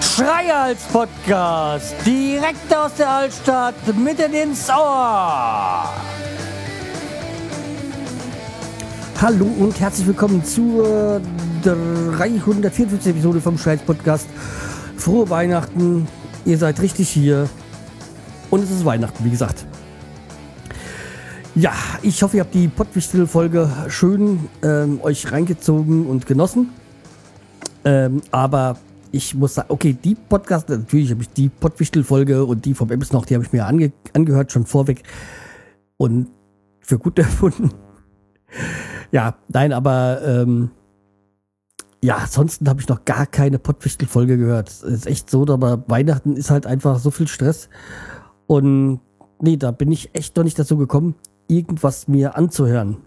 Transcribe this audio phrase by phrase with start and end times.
[0.00, 6.07] Schreihals Podcast, direkt aus der Altstadt, mitten ins Ohr.
[9.20, 11.20] Hallo und herzlich willkommen zur
[11.64, 13.04] 354.
[13.04, 14.28] Episode vom Schreihals Podcast.
[14.96, 16.06] Frohe Weihnachten,
[16.44, 17.48] ihr seid richtig hier
[18.48, 19.66] und es ist Weihnachten, wie gesagt.
[21.56, 21.72] Ja,
[22.02, 26.70] ich hoffe, ihr habt die Pottwichtel-Folge schön ähm, euch reingezogen und genossen.
[27.84, 28.76] Ähm, aber
[29.10, 33.12] ich muss sagen, okay, die Podcast, natürlich habe ich die Pottwichtel-Folge und die vom Ems
[33.12, 35.02] noch, die habe ich mir ange angehört, schon vorweg
[35.96, 36.28] und
[36.82, 37.72] für gut erfunden.
[39.12, 40.70] Ja, nein, aber ähm,
[42.02, 44.68] ja, ansonsten habe ich noch gar keine Pottwichtel-Folge gehört.
[44.82, 47.68] Ist echt so, aber Weihnachten ist halt einfach so viel Stress
[48.46, 49.00] und
[49.40, 51.14] nee, da bin ich echt noch nicht dazu gekommen,
[51.48, 52.98] irgendwas mir anzuhören.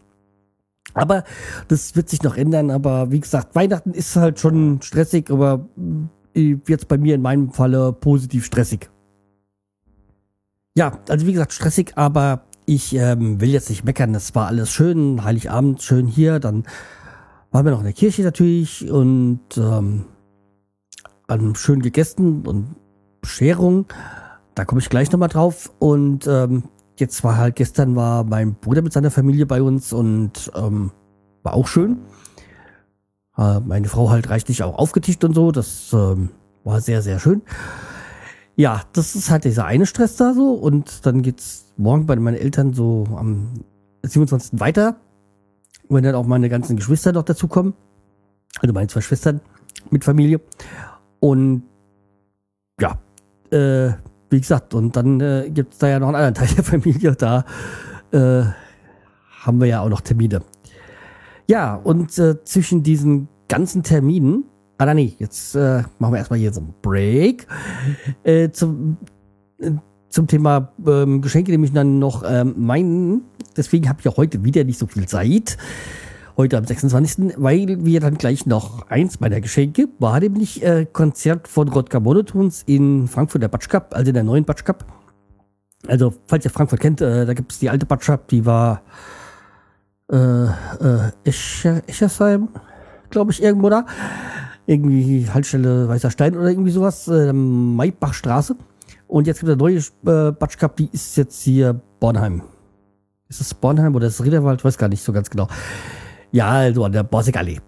[0.93, 1.23] Aber
[1.67, 2.69] das wird sich noch ändern.
[2.71, 5.67] Aber wie gesagt, Weihnachten ist halt schon stressig, aber
[6.35, 8.89] jetzt bei mir in meinem Falle positiv stressig.
[10.75, 14.13] Ja, also wie gesagt, stressig, aber ich ähm, will jetzt nicht meckern.
[14.13, 16.39] Das war alles schön, Heiligabend schön hier.
[16.39, 16.63] Dann
[17.51, 20.05] waren wir noch in der Kirche natürlich und ähm,
[21.55, 22.75] schön gegessen und
[23.19, 23.87] Bescherung.
[24.55, 25.73] Da komme ich gleich nochmal drauf.
[25.79, 26.63] Und ähm,
[26.97, 30.91] jetzt war halt, gestern war mein Bruder mit seiner Familie bei uns und ähm,
[31.43, 31.97] war auch schön.
[33.37, 35.51] Äh, meine Frau halt reichlich auch aufgetischt und so.
[35.51, 36.29] Das ähm,
[36.63, 37.41] war sehr, sehr schön.
[38.55, 40.53] Ja, das ist halt dieser eine Stress da so.
[40.53, 43.63] Und dann geht's morgen bei meinen Eltern so am
[44.03, 44.59] 27.
[44.59, 44.95] weiter.
[45.89, 47.73] Wenn dann auch meine ganzen Geschwister noch dazukommen.
[48.59, 49.41] Also meine zwei Schwestern
[49.89, 50.39] mit Familie.
[51.19, 51.63] Und
[52.79, 52.97] ja,
[53.51, 53.93] äh,
[54.29, 57.15] wie gesagt, und dann äh, gibt es da ja noch einen anderen Teil der Familie.
[57.15, 57.45] Da
[58.11, 58.43] äh,
[59.41, 60.41] haben wir ja auch noch Termine.
[61.47, 64.45] Ja, und äh, zwischen diesen ganzen Terminen,
[64.77, 67.47] ah nee, jetzt äh, machen wir erstmal hier so einen Break
[68.23, 68.97] äh, zum,
[69.59, 69.71] äh,
[70.11, 73.21] zum Thema ähm, Geschenke, nämlich dann noch ähm, meinen.
[73.57, 75.57] Deswegen habe ich auch heute wieder nicht so viel Zeit.
[76.37, 81.47] Heute am 26., weil wir dann gleich noch eins meiner Geschenke war nämlich äh, Konzert
[81.47, 84.85] von Rodger Monotones in Frankfurt der Batsch Cup, also der neuen Batsch Cup.
[85.87, 88.81] Also, falls ihr Frankfurt kennt, äh, da gibt es die alte Batsch Cup, die war
[90.11, 92.49] äh, äh, Eschersheim,
[93.09, 93.85] glaube ich, irgendwo da.
[94.67, 98.55] Irgendwie Haltestelle Weißer Stein oder irgendwie sowas, äh, Maybachstraße.
[99.11, 102.43] Und jetzt gibt es eine neue äh, Batsch Cup, die ist jetzt hier Bornheim.
[103.27, 104.63] Ist das Bornheim oder ist das Riederwald?
[104.63, 105.49] Weiß gar nicht so ganz genau.
[106.31, 107.59] Ja, also an der Borsigallee.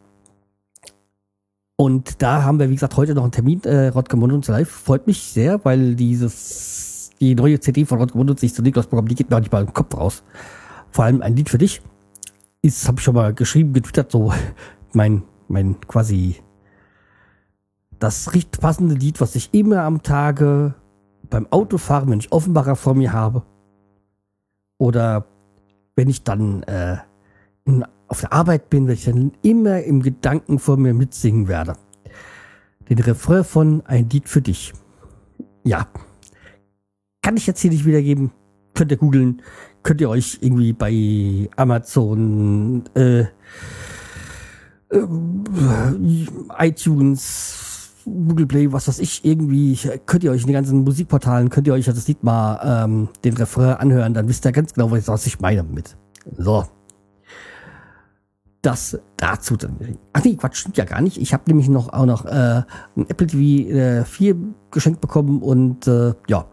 [1.76, 4.70] Und da haben wir, wie gesagt, heute noch einen Termin, äh, Rodger Mund live.
[4.70, 9.10] Freut mich sehr, weil dieses, die neue CD von Rodger Mund sich zu Niklas Programm,
[9.10, 10.24] die geht mir auch nicht mal im Kopf raus.
[10.92, 11.82] Vor allem ein Lied für dich.
[12.62, 14.32] Ist, habe ich schon mal geschrieben, getwittert, so
[14.94, 16.38] mein, mein quasi
[18.00, 20.76] das richtig passende Lied, was ich immer am Tage
[21.30, 23.44] beim Autofahren, wenn ich Offenbarer vor mir habe,
[24.78, 25.26] oder
[25.96, 26.98] wenn ich dann äh,
[27.66, 31.76] in auf der Arbeit bin, wenn ich dann immer im Gedanken vor mir mitsingen werde.
[32.88, 34.72] Den Refrain von Ein Lied für dich.
[35.64, 35.88] Ja.
[37.24, 38.32] Kann ich jetzt hier nicht wiedergeben.
[38.76, 39.42] Könnt ihr googeln.
[39.82, 43.28] Könnt ihr euch irgendwie bei Amazon, äh, äh,
[46.60, 47.73] iTunes,
[48.06, 51.74] Google Play, was weiß ich, irgendwie, könnt ihr euch in den ganzen Musikportalen, könnt ihr
[51.74, 55.40] euch das Lied mal ähm, den Refrain anhören, dann wisst ihr ganz genau, was ich
[55.40, 55.96] meine mit.
[56.38, 56.66] So
[58.64, 59.78] das dazu dann.
[60.14, 61.18] Ach nee, Quatsch, stimmt ja gar nicht.
[61.18, 62.64] Ich habe nämlich noch auch noch äh,
[62.96, 64.36] ein Apple TV äh, 4
[64.72, 66.46] geschenkt bekommen und äh, ja,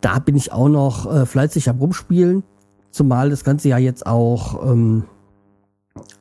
[0.00, 2.42] da bin ich auch noch äh, fleißig am rumspielen.
[2.90, 5.04] Zumal das ganze ja jetzt auch ähm,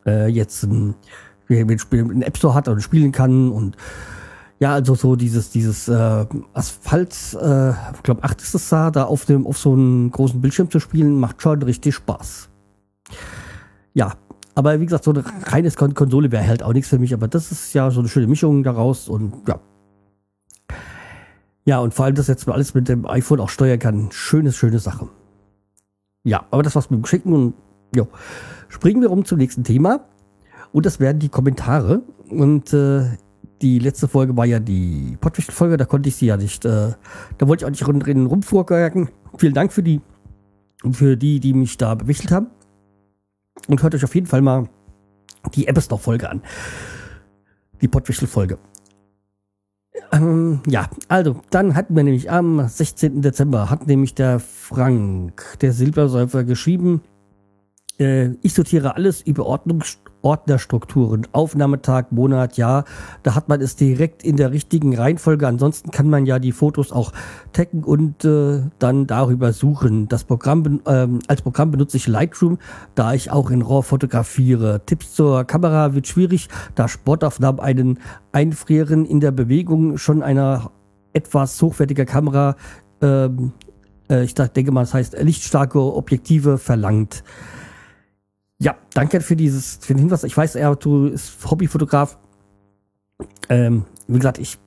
[0.06, 0.96] äh, jetzt ein,
[1.50, 3.78] ein App Store hat und spielen kann und
[4.60, 9.06] ja, also so dieses, dieses äh, Asphalt, äh, ich glaube 8 ist es da, da
[9.06, 12.50] auf dem, auf so einem großen Bildschirm zu spielen, macht schon richtig Spaß.
[13.94, 14.14] Ja,
[14.56, 17.14] aber wie gesagt, so eine reine Konsole wäre halt auch nichts für mich.
[17.14, 19.60] Aber das ist ja so eine schöne Mischung daraus und ja.
[21.64, 24.12] Ja, und vor allem, dass jetzt alles mit dem iPhone auch steuern kann.
[24.12, 25.08] Schöne, schöne Sache.
[26.26, 27.54] Ja, aber das war's mit dem Schicken und
[27.96, 28.06] ja.
[28.68, 30.02] Springen wir um zum nächsten Thema.
[30.74, 32.02] Und das werden die Kommentare.
[32.30, 33.06] Und äh,
[33.62, 36.94] die letzte Folge war ja die Pottwichtel-Folge, da konnte ich sie ja nicht, äh,
[37.38, 39.10] da wollte ich auch nicht drin rumvorgerken.
[39.38, 40.02] Vielen Dank für die,
[40.92, 42.48] für die, die mich da bewichtelt haben.
[43.68, 44.70] Und hört euch auf jeden Fall mal
[45.54, 46.42] die Ebbesdorf-Folge an.
[47.82, 48.58] Die Pottwichtel-Folge.
[50.12, 53.22] Ähm, ja, also, dann hatten wir nämlich am 16.
[53.22, 57.02] Dezember, hat nämlich der Frank, der Silbersäufer, geschrieben,
[58.00, 62.86] äh, ich sortiere alles über Ordnungs Ordnerstrukturen, Aufnahmetag, Monat, Jahr.
[63.24, 65.48] Da hat man es direkt in der richtigen Reihenfolge.
[65.48, 67.12] Ansonsten kann man ja die Fotos auch
[67.54, 70.08] taggen und äh, dann darüber suchen.
[70.08, 72.58] Das Programm ähm, als Programm benutze ich Lightroom,
[72.96, 74.82] da ich auch in RAW fotografiere.
[74.86, 78.00] Tipps zur Kamera wird schwierig, da Sportaufnahmen einen
[78.32, 80.72] Einfrieren in der Bewegung schon einer
[81.14, 82.56] etwas hochwertiger Kamera,
[83.02, 83.54] ähm,
[84.10, 87.24] äh, ich denke mal, das heißt lichtstarke Objektive verlangt.
[88.62, 90.24] Ja, danke für dieses, für den Hinweis.
[90.26, 92.18] Ich weiß, er du ist Hobbyfotograf.
[93.48, 94.60] Ähm, wie gesagt, ich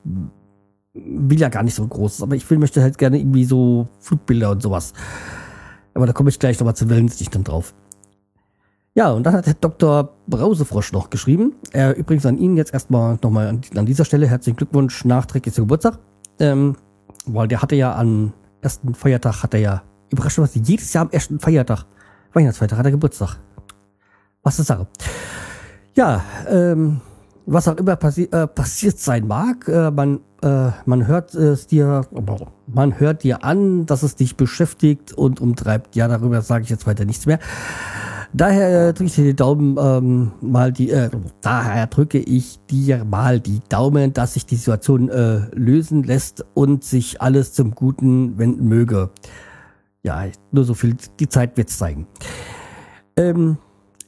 [0.94, 4.50] will ja gar nicht so groß, aber ich will, möchte halt gerne irgendwie so Flugbilder
[4.50, 4.94] und sowas.
[5.94, 7.74] Aber da komme ich gleich nochmal zu Wellensicht dann drauf.
[8.94, 10.10] Ja, und dann hat der Dr.
[10.26, 11.54] Brausefrosch noch geschrieben.
[11.72, 15.64] Er übrigens an ihn jetzt erstmal nochmal an, an dieser Stelle herzlichen Glückwunsch nachträglich zum
[15.64, 15.98] Geburtstag.
[16.38, 16.76] Ähm,
[17.26, 21.40] weil der hatte ja am ersten Feiertag, hat er ja, überraschenderweise jedes Jahr am ersten
[21.40, 21.84] Feiertag,
[22.32, 23.38] Weihnachtsfeiertag, hat er Geburtstag
[24.42, 24.86] was ist Sache.
[25.94, 27.00] Ja, ähm,
[27.46, 32.06] was auch immer passi äh, passiert sein mag, äh, man, äh, man hört es dir,
[32.66, 35.96] man hört dir an, dass es dich beschäftigt und umtreibt.
[35.96, 37.38] Ja, darüber sage ich jetzt weiter nichts mehr.
[38.34, 41.10] Daher äh, drücke ich dir die Daumen ähm, mal die, äh,
[41.42, 46.82] daher drücke ich dir mal die Daumen, dass sich die Situation äh, lösen lässt und
[46.82, 49.10] sich alles zum Guten wenden möge.
[50.02, 52.06] Ja, nur so viel, die Zeit wird's zeigen.
[53.16, 53.58] Ähm,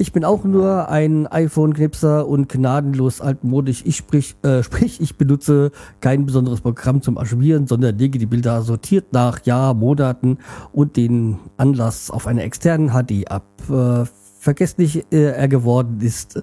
[0.05, 3.81] ich bin auch nur ein iPhone-Knipser und gnadenlos altmodisch.
[3.87, 5.71] Ich sprich, äh, sprich, ich benutze
[6.03, 10.37] kein besonderes Programm zum Archivieren, sondern lege die Bilder sortiert nach Jahr, Monaten
[10.73, 13.47] und den Anlass auf einer externen HD ab.
[13.71, 14.05] Äh,
[14.39, 16.39] vergesslich äh, er geworden ist.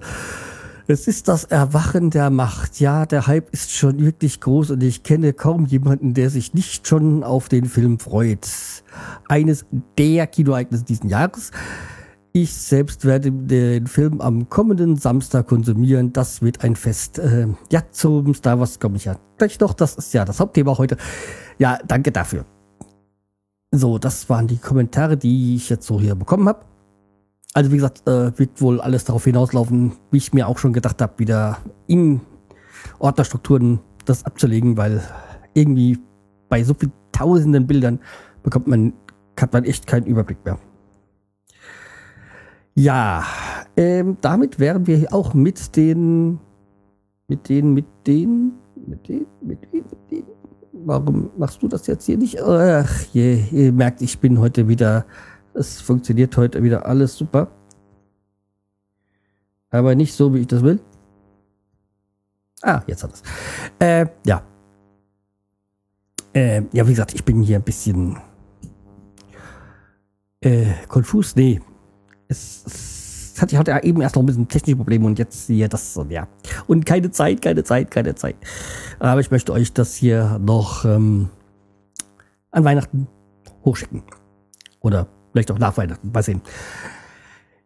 [0.88, 2.80] Es ist das Erwachen der Macht.
[2.80, 6.88] Ja, der Hype ist schon wirklich groß und ich kenne kaum jemanden, der sich nicht
[6.88, 8.48] schon auf den Film freut.
[9.28, 9.66] Eines
[9.96, 11.52] der Kinoereignisse diesen Jahres.
[12.34, 16.14] Ich selbst werde den Film am kommenden Samstag konsumieren.
[16.14, 17.18] Das wird ein Fest.
[17.18, 19.74] Äh, ja, zum Star Wars komme ich ja gleich noch.
[19.74, 20.96] Das ist ja das Hauptthema heute.
[21.58, 22.46] Ja, danke dafür.
[23.70, 26.64] So, das waren die Kommentare, die ich jetzt so hier bekommen habe.
[27.52, 31.02] Also wie gesagt, äh, wird wohl alles darauf hinauslaufen, wie ich mir auch schon gedacht
[31.02, 32.22] habe, wieder in
[32.98, 35.02] Ordnerstrukturen das abzulegen, weil
[35.52, 35.98] irgendwie
[36.48, 38.00] bei so vielen tausenden Bildern
[38.42, 38.94] bekommt man,
[39.38, 40.58] hat man echt keinen Überblick mehr.
[42.74, 43.24] Ja,
[43.76, 46.38] ähm, damit wären wir auch mit den,
[47.28, 48.52] mit den, mit den,
[48.86, 50.24] mit den, mit den, mit den.
[50.72, 52.42] Warum machst du das jetzt hier nicht?
[52.42, 55.04] Ach, je, ihr merkt, ich bin heute wieder,
[55.54, 57.48] es funktioniert heute wieder alles super.
[59.70, 60.80] Aber nicht so, wie ich das will.
[62.62, 63.22] Ah, jetzt hat es.
[63.78, 64.42] Äh, ja.
[66.32, 68.16] Äh, ja, wie gesagt, ich bin hier ein bisschen
[70.40, 71.36] äh, konfus.
[71.36, 71.60] Nee,
[72.32, 72.64] es,
[73.34, 75.68] es hat, ich hatte ja eben erst noch ein bisschen technische Probleme und jetzt hier
[75.68, 76.28] das, ja.
[76.66, 78.36] Und keine Zeit, keine Zeit, keine Zeit.
[78.98, 81.30] Aber ich möchte euch das hier noch ähm,
[82.50, 83.06] an Weihnachten
[83.64, 84.02] hochschicken.
[84.80, 86.42] Oder vielleicht auch nach Weihnachten, mal sehen.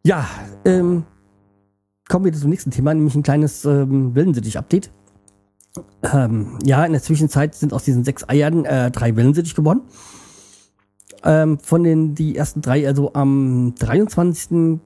[0.05, 0.29] Ja,
[0.65, 1.05] ähm,
[2.09, 4.91] kommen wir zum nächsten Thema, nämlich ein kleines ähm, Wellensittich-Update.
[6.13, 9.83] Ähm, ja, in der Zwischenzeit sind aus diesen sechs Eiern äh, drei Wellensittich geworden.
[11.27, 14.79] Ähm, von den die ersten drei, also am 23.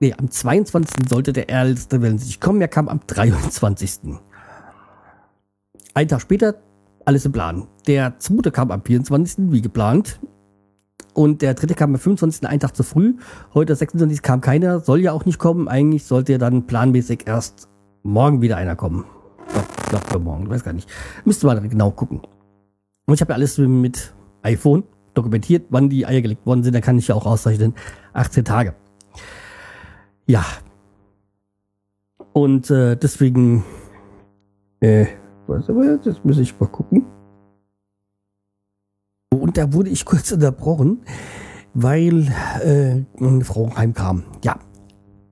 [0.00, 1.08] Nee, am 22.
[1.08, 2.60] sollte der erste Wellensittich kommen.
[2.60, 4.00] Er kam am 23.
[5.94, 6.56] Ein Tag später,
[7.04, 7.68] alles im Plan.
[7.86, 9.52] Der zweite kam am 24.
[9.52, 10.18] wie geplant.
[11.14, 12.48] Und der dritte kam am 25.
[12.48, 13.14] einen Tag zu früh.
[13.54, 14.22] Heute, 26.
[14.22, 14.80] kam keiner.
[14.80, 15.68] Soll ja auch nicht kommen.
[15.68, 17.68] Eigentlich sollte dann planmäßig erst
[18.02, 19.04] morgen wieder einer kommen.
[19.82, 20.44] Ich glaube, für morgen.
[20.44, 20.88] Ich weiß gar nicht.
[21.24, 22.22] Müsste mal genau gucken.
[23.06, 24.84] Und ich habe ja alles mit iPhone
[25.22, 26.74] dokumentiert, wann die Eier gelegt worden sind.
[26.74, 27.74] Da kann ich ja auch ausrechnen,
[28.12, 28.74] 18 Tage.
[30.26, 30.44] Ja.
[32.32, 33.64] Und äh, deswegen,
[34.80, 35.06] äh,
[35.48, 37.06] jetzt, jetzt muss ich mal gucken.
[39.32, 41.02] Und da wurde ich kurz unterbrochen,
[41.74, 42.28] weil
[42.62, 44.24] äh, eine Frau heimkam.
[44.44, 44.58] Ja,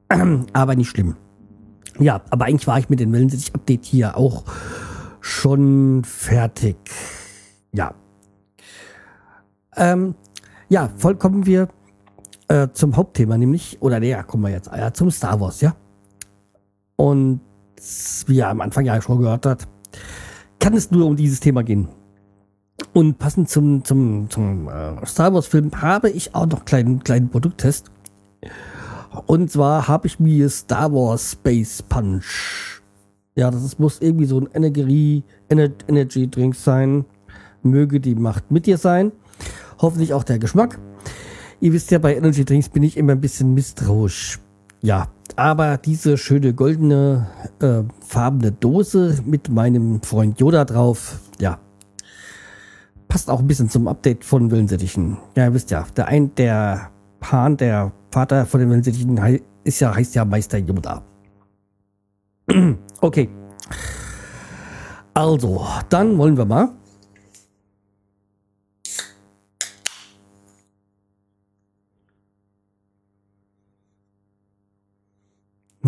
[0.52, 1.16] aber nicht schlimm.
[1.98, 4.44] Ja, aber eigentlich war ich mit dem Wellensittich-Update hier auch
[5.20, 6.76] schon fertig.
[7.72, 7.94] Ja,
[9.78, 10.14] ähm,
[10.68, 11.68] ja, voll kommen wir
[12.48, 15.74] äh, zum Hauptthema, nämlich, oder näher kommen wir jetzt, äh, zum Star Wars, ja.
[16.96, 17.40] Und
[18.26, 19.68] wie ihr am Anfang ja schon gehört hat,
[20.58, 21.88] kann es nur um dieses Thema gehen.
[22.92, 27.28] Und passend zum, zum, zum äh, Star Wars-Film habe ich auch noch einen kleinen, kleinen
[27.28, 27.90] Produkttest.
[29.26, 32.82] Und zwar habe ich mir Star Wars Space Punch.
[33.34, 37.04] Ja, das ist, muss irgendwie so ein Energie, Energy Drink sein.
[37.62, 39.12] Möge die Macht mit dir sein.
[39.78, 40.78] Hoffentlich auch der Geschmack.
[41.60, 44.38] Ihr wisst ja, bei Energy Drinks bin ich immer ein bisschen misstrauisch.
[44.80, 47.26] Ja, aber diese schöne goldene
[47.60, 51.58] äh, farbene Dose mit meinem Freund Yoda drauf, ja,
[53.08, 55.18] passt auch ein bisschen zum Update von Wellensittichen.
[55.36, 56.90] Ja, ihr wisst ja, der ein, der
[57.22, 59.18] Hahn, der Vater von den Wellensittichen
[59.64, 61.02] ist ja, heißt ja Meister Yoda.
[63.00, 63.28] okay.
[65.14, 66.68] Also, dann wollen wir mal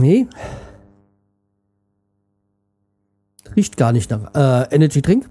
[0.00, 0.26] Nee.
[3.54, 5.28] Riecht gar nicht nach äh, Energy Drink.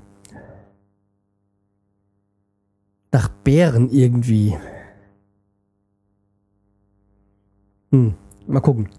[3.11, 4.55] Nach Beeren irgendwie.
[7.91, 8.13] Hm,
[8.45, 8.89] mal gucken.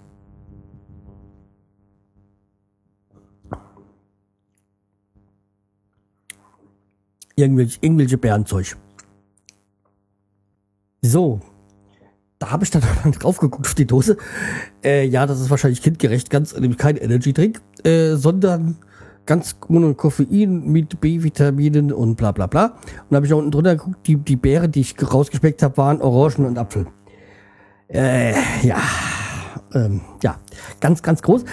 [7.37, 8.77] Irgendwelche, irgendwelche Bärenzeug.
[11.03, 11.41] So,
[12.51, 12.83] habe ich dann
[13.19, 14.17] drauf geguckt auf die Dose.
[14.85, 18.77] Äh, ja, das ist wahrscheinlich kindgerecht, ganz nämlich kein Energy Drink, äh, sondern
[19.27, 22.65] ganz ohne Koffein mit B-Vitaminen und bla bla bla.
[22.65, 26.01] Und da habe ich unten drunter geguckt, die, die Beere, die ich rausgeschmeckt habe, waren
[26.03, 26.87] Orangen und Apfel.
[27.89, 28.79] Äh, ja.
[29.73, 30.37] Ähm, ja,
[30.81, 31.45] ganz, ganz groß.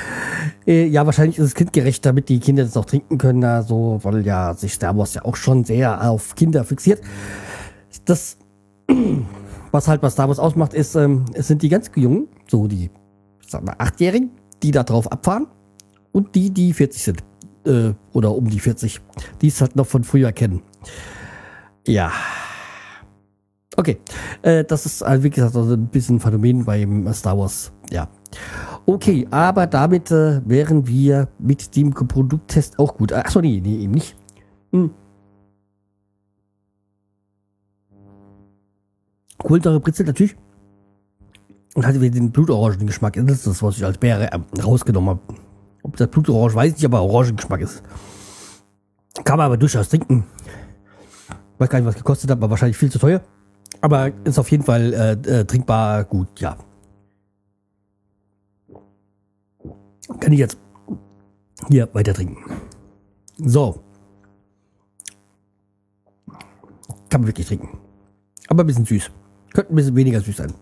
[0.65, 4.25] Äh, ja, wahrscheinlich ist es kindgerecht, damit die Kinder das auch trinken können, also, weil
[4.25, 7.01] ja sich Star Wars ja auch schon sehr auf Kinder fixiert.
[8.05, 8.37] Das
[9.71, 12.89] was halt was Star Wars ausmacht, ist, ähm, es sind die ganz Jungen, so die,
[13.45, 14.31] sag mal, Achtjährigen,
[14.63, 15.47] die da drauf abfahren
[16.11, 17.23] und die, die 40 sind.
[17.65, 19.01] Äh, oder um die 40.
[19.41, 20.61] Die es halt noch von früher kennen.
[21.85, 22.11] Ja.
[23.75, 23.99] Okay.
[24.41, 27.71] Äh, das ist, also, wie gesagt, also ein bisschen ein Phänomen beim Star Wars.
[27.91, 28.07] Ja.
[28.85, 33.11] Okay, aber damit äh, wären wir mit dem Produkttest auch gut.
[33.13, 34.15] Achso, nee, nee, eben nicht.
[34.71, 34.91] Hm.
[39.37, 40.35] Kohlensäure britzelt natürlich.
[41.75, 43.13] Und hatte wieder den Blutorangengeschmack.
[43.13, 45.21] Das ist das, was ich als Beere äh, rausgenommen habe.
[45.83, 47.83] Ob das Blutorange weiß ich nicht, aber Orangengeschmack ist.
[49.23, 50.25] Kann man aber durchaus trinken.
[51.57, 53.21] Weiß gar nicht, was gekostet hat, aber wahrscheinlich viel zu teuer.
[53.81, 56.57] Aber ist auf jeden Fall äh, äh, trinkbar gut, ja.
[60.19, 60.57] Kann ich jetzt
[61.67, 62.37] hier weiter trinken.
[63.37, 63.83] So.
[67.09, 67.77] Kann man wirklich trinken.
[68.47, 69.11] Aber ein bisschen süß.
[69.53, 70.53] Könnte ein bisschen weniger süß sein.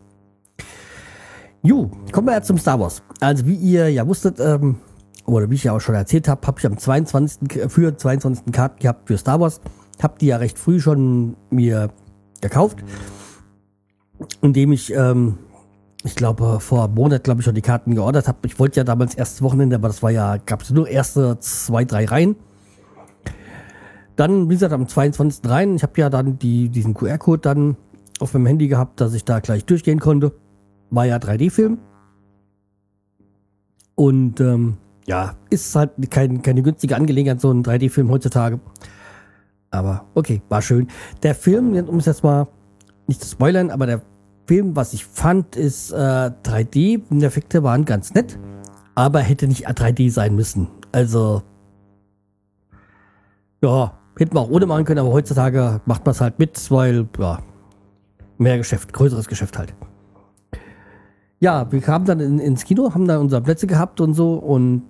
[1.61, 3.01] Jo, kommen wir jetzt zum Star Wars.
[3.19, 4.77] Also wie ihr ja wusstet, ähm,
[5.25, 7.55] oder wie ich ja auch schon erzählt habe, habe ich am 22.
[7.55, 8.51] Äh, für 22.
[8.51, 9.61] Karten gehabt für Star Wars.
[10.01, 11.89] Hab die ja recht früh schon mir
[12.41, 12.83] gekauft.
[14.41, 15.39] Indem ich, ähm,
[16.03, 18.39] ich glaube, vor einem Monat, glaube ich, schon die Karten geordert habe.
[18.45, 21.83] Ich wollte ja damals erstes Wochenende, aber das war ja, gab es nur erste zwei,
[21.83, 22.35] drei Reihen.
[24.15, 25.49] Dann, wie gesagt, am 22.
[25.49, 25.75] rein.
[25.75, 27.77] Ich habe ja dann die, diesen QR-Code dann
[28.19, 30.33] auf meinem Handy gehabt, dass ich da gleich durchgehen konnte.
[30.89, 31.77] War ja 3D-Film.
[33.95, 38.59] Und ähm, ja, ist halt kein, keine günstige Angelegenheit, so ein 3D-Film heutzutage.
[39.71, 40.87] Aber okay, war schön.
[41.23, 42.47] Der Film, um es jetzt mal
[43.07, 44.01] nicht zu spoilern, aber der
[44.47, 47.01] Film, was ich fand, ist äh, 3D.
[47.09, 48.37] Die Effekte waren ganz nett,
[48.93, 50.67] aber hätte nicht 3D sein müssen.
[50.91, 51.41] Also,
[53.61, 57.07] ja, hätten wir auch ohne machen können, aber heutzutage macht man es halt mit, weil,
[57.19, 57.39] ja,
[58.37, 59.73] mehr Geschäft, größeres Geschäft halt.
[61.39, 64.83] Ja, wir kamen dann in, ins Kino, haben da unsere Plätze gehabt und so und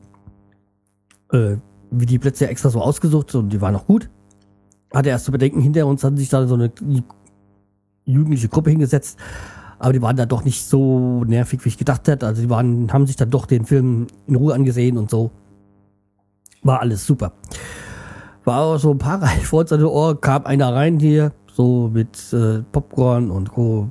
[1.32, 1.58] äh,
[1.92, 4.10] wie die Plätze extra so ausgesucht und die waren noch gut.
[4.94, 6.72] Hatte erst zu bedenken, hinter uns hat sich da so eine
[8.06, 9.18] jugendliche Gruppe hingesetzt,
[9.80, 12.28] aber die waren da doch nicht so nervig, wie ich gedacht hätte.
[12.28, 15.32] Also die waren, haben sich dann doch den Film in Ruhe angesehen und so.
[16.64, 17.34] War alles super.
[18.44, 22.33] War auch so ein paar Reihen vor uns Ohr, kam einer rein hier, so mit
[22.33, 23.89] äh, Popcorn und so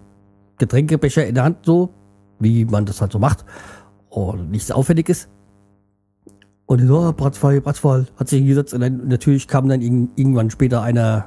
[0.59, 1.91] Getränkebecher in der Hand, so
[2.39, 3.45] wie man das halt so macht
[4.11, 5.29] und nicht so aufwendig ist.
[6.67, 10.83] Und so, oh, Bratzfall, Bratzfall, hat sich hingesetzt und dann natürlich kam dann irgendwann später
[10.83, 11.27] einer,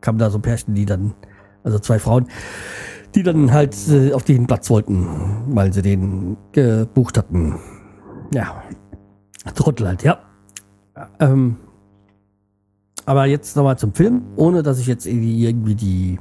[0.00, 1.14] kam da so ein Pärchen, die dann,
[1.62, 2.28] also zwei Frauen,
[3.14, 5.06] die dann halt äh, auf den Platz wollten,
[5.48, 7.58] weil sie den gebucht hatten.
[8.32, 8.62] Ja,
[9.54, 10.18] Trottel halt, ja.
[11.20, 11.56] Ähm,
[13.08, 16.20] aber jetzt nochmal zum Film, ohne dass ich jetzt irgendwie die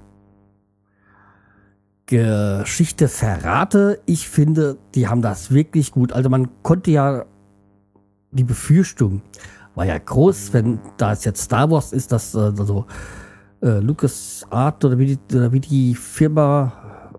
[2.06, 4.00] Geschichte verrate.
[4.06, 6.14] Ich finde, die haben das wirklich gut.
[6.14, 7.26] Also man konnte ja
[8.32, 9.22] die Befürchtung
[9.76, 12.86] war ja groß, wenn da es jetzt Star Wars ist, dass äh, also
[13.62, 17.12] äh, Lucas Art oder wie, die, oder wie die Firma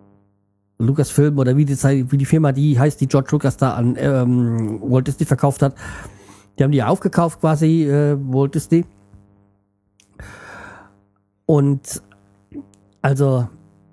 [0.78, 1.76] Lucasfilm oder wie die,
[2.10, 5.74] wie die Firma die heißt, die George Lucas da an ähm, Walt Disney verkauft hat.
[6.58, 8.86] Die haben die ja aufgekauft quasi, äh, Walt Disney.
[11.50, 12.02] Und
[13.00, 13.48] also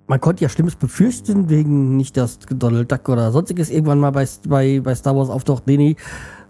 [0.08, 4.28] man konnte ja Schlimmes befürchten, wegen nicht, dass Donald Duck oder sonstiges irgendwann mal bei,
[4.46, 5.66] bei, bei Star Wars auftaucht.
[5.66, 5.96] Nee, nee,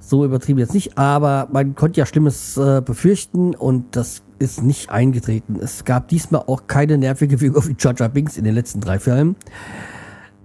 [0.01, 4.91] so übertrieben jetzt nicht, aber man konnte ja Schlimmes äh, befürchten und das ist nicht
[4.91, 5.61] eingetreten.
[5.61, 8.99] Es gab diesmal auch keine nervige Figur wie Jar Jar Binks in den letzten drei
[8.99, 9.37] Filmen.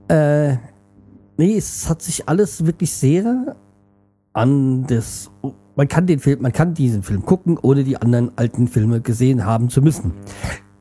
[0.10, 0.58] Äh,
[1.38, 3.56] nee, es hat sich alles wirklich sehr
[4.34, 5.32] an das.
[5.82, 9.48] Man kann den Film, man kann diesen Film gucken, ohne die anderen alten Filme gesehen
[9.48, 10.14] haben zu müssen.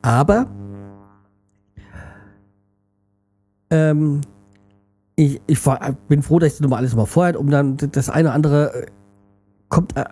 [0.03, 0.45] Aber
[3.71, 4.21] ähm,
[5.15, 8.11] ich, ich war, bin froh, dass ich das nochmal alles mal vorher, um dann das
[8.11, 8.85] eine oder andere äh,
[9.69, 10.03] kommt, äh,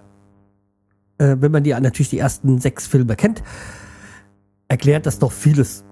[1.19, 3.43] äh, wenn man die natürlich die ersten sechs Filme kennt,
[4.69, 5.85] erklärt das doch vieles.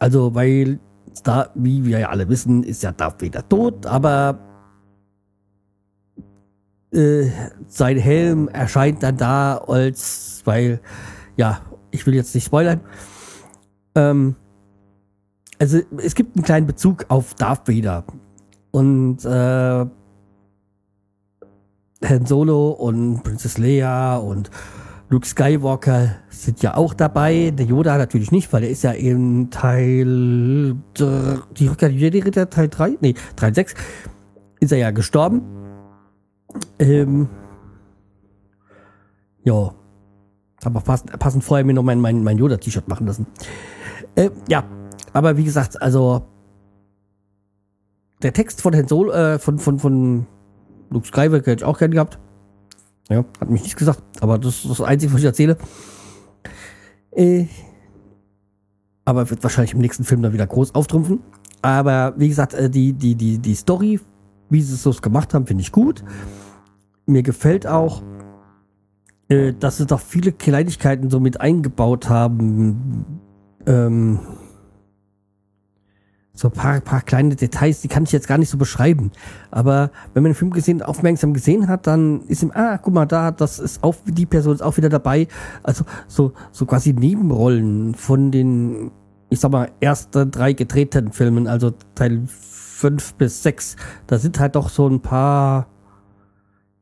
[0.00, 0.80] Also, weil
[1.22, 4.49] da, wie wir ja alle wissen, ist ja Darth Vader tot, aber
[6.92, 7.30] äh,
[7.66, 10.80] sein Helm erscheint dann da als, weil,
[11.36, 12.80] ja, ich will jetzt nicht spoilern.
[13.94, 14.36] Ähm,
[15.58, 18.04] also es gibt einen kleinen Bezug auf Darth Vader.
[18.70, 19.86] Und äh,
[22.02, 24.50] Han Solo und Princess Leia und
[25.10, 27.50] Luke Skywalker sind ja auch dabei.
[27.50, 32.68] Der Yoda natürlich nicht, weil er ist ja in Teil die Rückkehr der Jedi-Ritter Teil
[32.68, 33.74] 3, nee, 3 6
[34.60, 35.42] ist er ja gestorben.
[36.80, 37.28] Ähm,
[39.44, 39.74] ja.
[40.62, 43.26] Aber passend, passend vorher mir noch mein, mein, mein Yoda-T-Shirt machen lassen.
[44.14, 44.64] Äh, ja,
[45.12, 46.26] aber wie gesagt, also
[48.22, 50.26] der Text von Han Solo, äh, von, von, von
[50.90, 52.18] Luke Skywalker hätte ich auch gern gehabt.
[53.08, 55.56] Ja, hat mich nicht gesagt, aber das ist das Einzige, was ich erzähle.
[57.12, 57.46] Äh,
[59.04, 61.20] aber wird wahrscheinlich im nächsten Film dann wieder groß auftrumpfen.
[61.62, 63.98] Aber wie gesagt, äh, die, die, die, die Story,
[64.50, 66.04] wie sie es so gemacht haben, finde ich gut.
[67.10, 68.02] Mir gefällt auch,
[69.28, 73.20] äh, dass sie doch viele Kleinigkeiten so mit eingebaut haben.
[73.66, 74.20] Ähm,
[76.32, 79.10] so ein paar, paar kleine Details, die kann ich jetzt gar nicht so beschreiben.
[79.50, 83.06] Aber wenn man den Film gesehen, aufmerksam gesehen hat, dann ist ihm, ah, guck mal,
[83.06, 85.26] da, das ist auch, die Person ist auch wieder dabei.
[85.64, 88.92] Also so, so quasi Nebenrollen von den,
[89.28, 93.76] ich sag mal, ersten drei gedrehten Filmen, also Teil fünf bis sechs.
[94.06, 95.66] Da sind halt doch so ein paar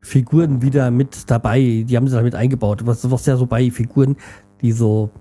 [0.01, 1.85] Figuren wieder mit dabei.
[1.87, 2.85] Die haben sie damit eingebaut.
[2.85, 4.15] Was, was ja so bei Figuren,
[4.61, 5.11] die so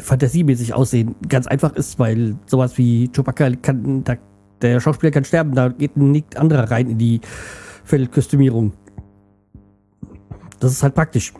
[0.00, 4.16] fantasiemäßig aussehen, ganz einfach ist, weil sowas wie Chewbacca kann, da,
[4.62, 7.20] der Schauspieler kann sterben, da geht ein anderer rein in die
[7.84, 8.72] Feldkostümierung.
[10.60, 11.32] Das ist halt praktisch.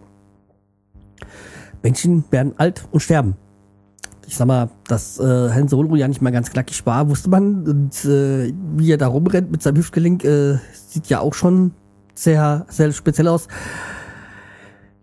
[1.82, 3.36] Menschen werden alt und sterben.
[4.28, 7.66] Ich sag mal, dass äh, Han Solo ja nicht mal ganz knackig war, wusste man.
[7.66, 11.72] Und äh, wie er da rumrennt mit seinem Hüftgelenk, äh, sieht ja auch schon
[12.14, 13.48] sehr, sehr speziell aus.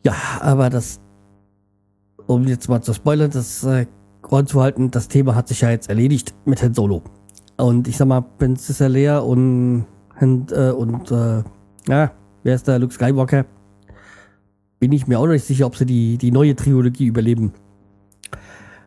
[0.04, 1.00] Ja, aber das
[2.28, 3.88] um jetzt mal zu spoilern, das äh,
[4.46, 7.02] zu halten, das Thema hat sich ja jetzt erledigt mit Han Solo.
[7.58, 9.86] Und ich sag mal, Princess Leia und,
[10.20, 11.44] und, äh, und äh,
[11.88, 12.12] ja,
[12.44, 13.46] wer ist der Luke Skywalker?
[14.80, 17.54] Bin ich mir auch nicht sicher, ob sie die, die neue Trilogie überleben.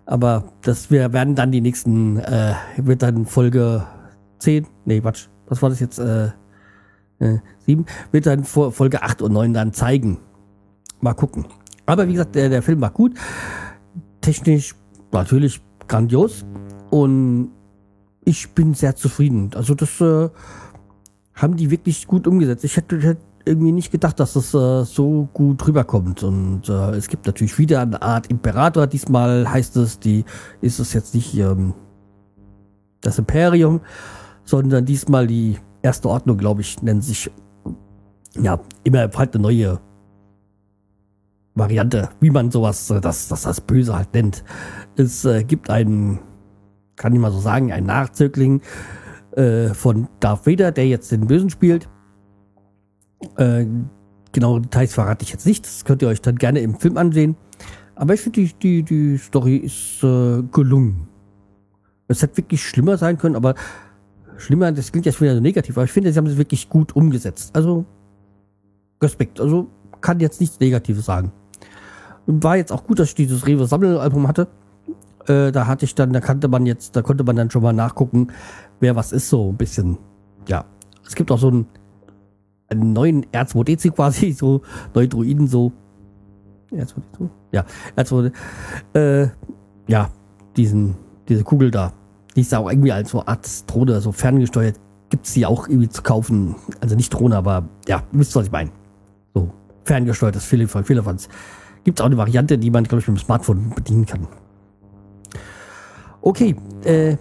[0.09, 3.87] Aber das wir werden dann die nächsten, äh, wird dann Folge
[4.39, 6.31] 10, nee, Quatsch, was war das jetzt, äh,
[7.19, 10.17] äh, 7, wird dann Folge 8 und 9 dann zeigen.
[11.03, 11.45] Mal gucken.
[11.85, 13.19] Aber wie gesagt, der, der Film war gut.
[14.23, 14.75] Technisch
[15.13, 16.47] natürlich grandios.
[16.89, 17.51] Und
[18.25, 19.51] ich bin sehr zufrieden.
[19.55, 20.31] Also das äh,
[21.35, 22.65] haben die wirklich gut umgesetzt.
[22.65, 26.23] Ich hätte, hätte irgendwie nicht gedacht, dass das äh, so gut rüberkommt.
[26.23, 28.87] Und äh, es gibt natürlich wieder eine Art Imperator.
[28.87, 30.25] Diesmal heißt es, die
[30.61, 31.75] ist es jetzt nicht ähm,
[33.01, 33.81] das Imperium,
[34.45, 37.31] sondern diesmal die erste Ordnung, glaube ich, nennt sich
[38.39, 39.81] ja immer halt eine neue
[41.55, 44.45] Variante, wie man sowas, äh, das, das, das Böse halt nennt.
[44.97, 46.21] Es äh, gibt einen,
[46.97, 48.63] kann ich mal so sagen, einen Nachzögling
[49.33, 51.89] äh, von Darth Vader, der jetzt den Bösen spielt.
[54.33, 57.37] Genaue Details verrate ich jetzt nicht, das könnt ihr euch dann gerne im Film ansehen.
[57.95, 61.09] Aber ich finde, die, die, die Story ist äh, gelungen.
[62.07, 63.55] Es hätte wirklich schlimmer sein können, aber
[64.37, 66.95] schlimmer, das klingt jetzt wieder so negativ, aber ich finde, sie haben es wirklich gut
[66.95, 67.55] umgesetzt.
[67.55, 67.85] Also,
[69.03, 69.41] Respekt.
[69.41, 69.69] Also,
[70.01, 71.33] kann jetzt nichts Negatives sagen.
[72.27, 74.47] War jetzt auch gut, dass ich dieses Rewe Sammelalbum hatte.
[75.27, 77.73] Äh, da hatte ich dann, da kannte man jetzt, da konnte man dann schon mal
[77.73, 78.29] nachgucken,
[78.81, 79.99] wer was ist, so ein bisschen.
[80.47, 80.65] Ja.
[81.07, 81.67] Es gibt auch so einen,
[82.69, 84.63] einen neuen R2D2 quasi, so
[84.95, 85.73] neue Druiden, so.
[86.73, 87.29] R2D2?
[87.53, 87.65] Ja,
[87.97, 88.33] R2D.
[88.95, 89.29] Äh,
[89.87, 90.11] ja,
[90.57, 90.97] diesen,
[91.29, 91.93] Diese Kugel da.
[92.37, 94.79] Die ist auch irgendwie als so Art Drohne, so ferngesteuert.
[95.11, 96.57] Gibt es die auch irgendwie zu kaufen.
[96.81, 98.71] Also nicht Drohne, aber ja, wisst ihr, was ich meine.
[99.35, 99.51] So,
[99.85, 101.29] ferngesteuertes Philippans.
[101.85, 104.29] Gibt es auch eine Variante, die man, glaube ich, mit dem Smartphone bedienen kann.
[106.21, 106.55] Okay,
[106.85, 107.17] äh,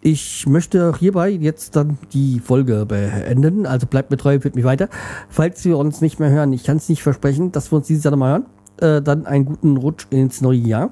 [0.00, 3.66] ich möchte hierbei jetzt dann die Folge beenden.
[3.66, 4.88] Also bleibt mir treu, führt mich weiter.
[5.28, 8.04] Falls wir uns nicht mehr hören, ich kann es nicht versprechen, dass wir uns dieses
[8.04, 8.46] Jahr nochmal hören.
[8.80, 10.90] Äh, dann einen guten Rutsch ins neue Jahr.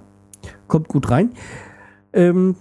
[0.66, 1.30] Kommt gut rein.
[2.12, 2.56] Ähm,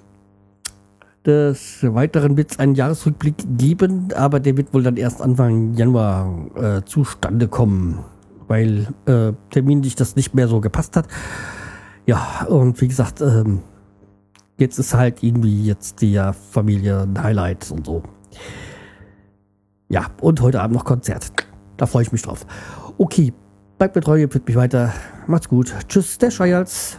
[1.25, 6.45] des Weiteren wird es einen Jahresrückblick geben, aber der wird wohl dann erst Anfang Januar
[6.55, 7.99] äh, zustande kommen,
[8.47, 11.07] weil äh, terminlich das nicht mehr so gepasst hat.
[12.05, 13.61] Ja, und wie gesagt, ähm,
[14.57, 18.03] jetzt ist halt irgendwie jetzt die Familie ein Highlight und so.
[19.89, 21.31] Ja, und heute Abend noch Konzert.
[21.77, 22.45] Da freue ich mich drauf.
[22.97, 23.33] Okay,
[23.77, 24.93] bleibt mir treu, ihr mich weiter.
[25.27, 25.73] Macht's gut.
[25.87, 26.97] Tschüss, der Schreihals.